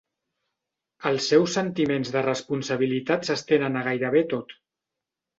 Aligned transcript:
Els 1.09 1.25
seus 1.33 1.51
sentiments 1.57 2.11
de 2.15 2.23
responsabilitat 2.25 3.27
s'estenen 3.29 3.77
a 3.83 3.83
gairebé 3.89 4.23
tot. 4.33 4.57